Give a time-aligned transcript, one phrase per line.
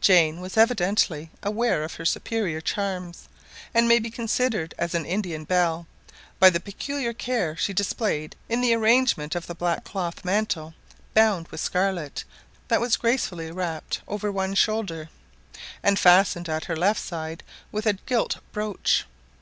[0.00, 3.28] Jane was evidently aware of her superior charms,
[3.74, 5.86] and may be considered as an Indian belle,
[6.38, 10.72] by the peculiar care she displayed in the arrangement of the black cloth mantle,
[11.12, 12.24] bound with scarlet,
[12.68, 15.10] that was gracefully wrapped over one shoulder,
[15.82, 19.04] and fastened at her left side with a gilt brooch.